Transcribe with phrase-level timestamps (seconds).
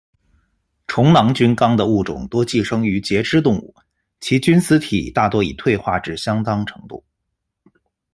[0.87, 3.71] 虫囊菌纲的物种多寄生于节肢动物，
[4.19, 7.03] 其菌丝体大多已退化至相当程度。